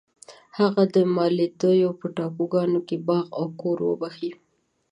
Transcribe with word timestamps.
هغه 0.59 0.83
د 0.95 0.97
مالدیو 1.15 1.89
په 1.99 2.07
ټاپوګانو 2.15 2.79
کې 2.87 2.97
باغ 3.07 3.25
او 3.39 3.45
کور 3.61 3.77
وبخښی. 3.87 4.31